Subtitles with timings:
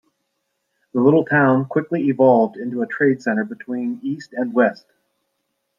[0.95, 4.87] The little town quickly evolved into a trade center between east and west.